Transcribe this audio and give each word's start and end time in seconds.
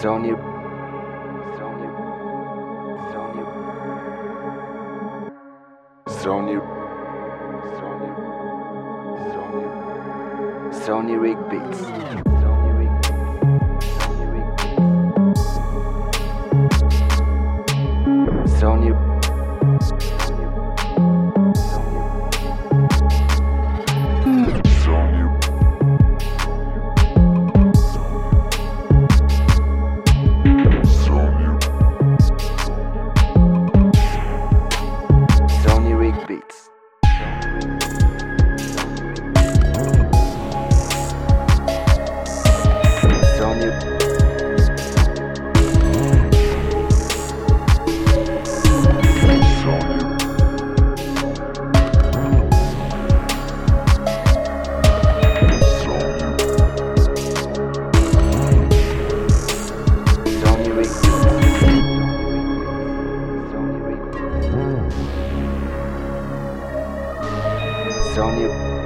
Sony. 0.00 0.30
Sony. 1.58 1.88
Sony. 3.10 3.42
Sony. 6.20 6.56
Sony. 7.78 8.10
Sony. 9.34 9.64
Sony 10.70 11.14
Rig. 11.20 11.38
Sony 68.18 68.46
Sony 68.48 68.77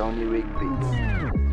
Sony 0.00 0.24
Rig 0.24 1.49